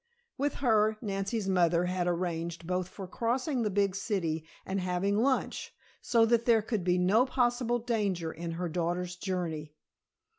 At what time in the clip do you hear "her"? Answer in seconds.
0.65-0.97, 8.53-8.67